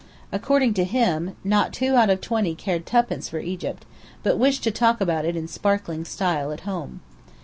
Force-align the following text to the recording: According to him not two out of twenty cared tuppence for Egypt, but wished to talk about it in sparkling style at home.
According 0.31 0.73
to 0.73 0.83
him 0.83 1.35
not 1.43 1.73
two 1.73 1.95
out 1.95 2.09
of 2.09 2.21
twenty 2.21 2.55
cared 2.55 2.87
tuppence 2.87 3.29
for 3.29 3.37
Egypt, 3.37 3.85
but 4.23 4.39
wished 4.39 4.63
to 4.63 4.71
talk 4.71 4.99
about 4.99 5.25
it 5.25 5.35
in 5.35 5.47
sparkling 5.47 6.05
style 6.05 6.51
at 6.51 6.61
home. 6.61 7.01